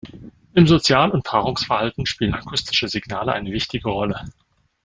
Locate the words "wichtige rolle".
3.51-4.19